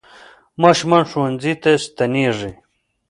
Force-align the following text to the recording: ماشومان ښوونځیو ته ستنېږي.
ماشومان 0.63 1.03
ښوونځیو 1.09 1.59
ته 1.63 1.71
ستنېږي. 1.85 2.51